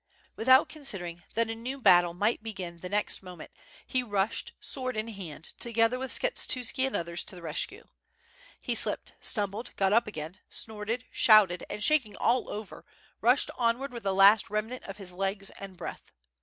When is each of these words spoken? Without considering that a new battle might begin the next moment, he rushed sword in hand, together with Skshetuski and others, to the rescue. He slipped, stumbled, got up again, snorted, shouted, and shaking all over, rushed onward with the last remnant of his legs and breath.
Without 0.35 0.67
considering 0.67 1.21
that 1.35 1.47
a 1.47 1.53
new 1.53 1.79
battle 1.79 2.15
might 2.15 2.41
begin 2.41 2.79
the 2.79 2.89
next 2.89 3.21
moment, 3.21 3.51
he 3.85 4.01
rushed 4.01 4.51
sword 4.59 4.97
in 4.97 5.09
hand, 5.09 5.53
together 5.59 5.99
with 5.99 6.09
Skshetuski 6.09 6.87
and 6.87 6.95
others, 6.95 7.23
to 7.23 7.35
the 7.35 7.41
rescue. 7.43 7.87
He 8.59 8.73
slipped, 8.73 9.13
stumbled, 9.21 9.75
got 9.75 9.93
up 9.93 10.07
again, 10.07 10.39
snorted, 10.49 11.05
shouted, 11.11 11.63
and 11.69 11.83
shaking 11.83 12.15
all 12.15 12.49
over, 12.49 12.83
rushed 13.21 13.51
onward 13.59 13.93
with 13.93 14.01
the 14.01 14.11
last 14.15 14.49
remnant 14.49 14.81
of 14.85 14.97
his 14.97 15.13
legs 15.13 15.51
and 15.51 15.77
breath. 15.77 16.11